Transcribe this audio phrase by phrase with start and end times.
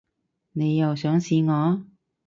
[0.53, 1.83] 你又想試我